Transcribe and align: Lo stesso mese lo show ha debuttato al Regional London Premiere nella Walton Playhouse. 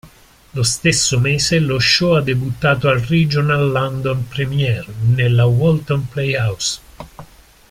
Lo 0.55 0.63
stesso 0.63 1.19
mese 1.19 1.59
lo 1.59 1.77
show 1.77 2.13
ha 2.15 2.21
debuttato 2.23 2.89
al 2.89 3.01
Regional 3.01 3.69
London 3.69 4.27
Premiere 4.27 4.91
nella 5.13 5.45
Walton 5.45 6.07
Playhouse. 6.07 6.79